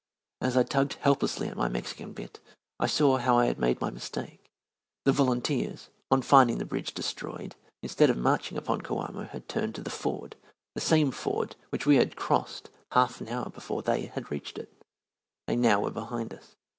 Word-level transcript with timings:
As 0.41 0.57
I 0.57 0.63
tugged 0.63 0.93
helplessly 1.01 1.47
at 1.47 1.55
my 1.55 1.67
Mexican 1.67 2.11
bit, 2.13 2.39
I 2.79 2.87
saw 2.87 3.17
how 3.17 3.37
I 3.37 3.45
had 3.45 3.59
made 3.59 3.79
my 3.79 3.91
mistake. 3.91 4.49
The 5.05 5.11
volunteers, 5.11 5.89
on 6.09 6.23
finding 6.23 6.57
the 6.57 6.65
bridge 6.65 6.95
destroyed, 6.95 7.55
instead 7.83 8.09
of 8.09 8.17
marching 8.17 8.57
upon 8.57 8.81
Coamo 8.81 9.27
had 9.29 9.47
turned 9.47 9.75
to 9.75 9.83
the 9.83 9.91
ford, 9.91 10.35
the 10.73 10.81
same 10.81 11.11
ford 11.11 11.55
which 11.69 11.85
we 11.85 11.97
had 11.97 12.15
crossed 12.15 12.71
half 12.93 13.21
an 13.21 13.27
hour 13.29 13.51
before 13.51 13.83
they 13.83 14.11
reached 14.31 14.57
it. 14.57 14.73
They 15.45 15.55
now 15.55 15.81
were 15.81 15.91
behind 15.91 16.33
us. 16.33 16.55